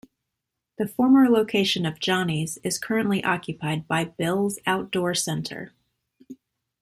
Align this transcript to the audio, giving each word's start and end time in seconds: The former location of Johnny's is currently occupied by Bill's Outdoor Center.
The 0.79 0.87
former 0.87 1.29
location 1.29 1.85
of 1.85 1.99
Johnny's 1.99 2.57
is 2.63 2.79
currently 2.79 3.23
occupied 3.23 3.87
by 3.87 4.05
Bill's 4.05 4.57
Outdoor 4.65 5.13
Center. 5.13 5.73